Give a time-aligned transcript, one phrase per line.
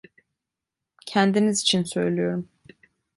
[1.05, 2.49] Kendiniz için söylüyorum.